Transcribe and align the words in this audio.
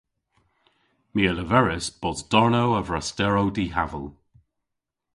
My 1.13 1.23
a 1.31 1.33
leveris 1.33 1.87
bos 2.01 2.19
darnow 2.31 2.69
a 2.79 2.81
vrasterow 2.87 3.47
dihaval. 3.55 4.07